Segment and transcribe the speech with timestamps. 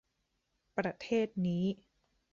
[0.77, 1.65] ประเทศนี้